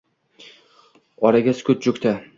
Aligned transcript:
Oraga 1.29 1.57
sukut 1.61 1.85
choʼkdi. 1.89 2.19